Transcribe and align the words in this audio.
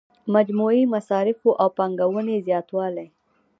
مجموعي 0.35 0.83
مصارفو 0.93 1.49
او 1.61 1.67
پانګونې 1.77 2.35
زیاتوالی. 2.47 3.07